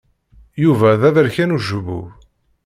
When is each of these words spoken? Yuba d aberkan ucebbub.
Yuba 0.63 0.89
d 0.99 1.01
aberkan 1.09 1.55
ucebbub. 1.55 2.07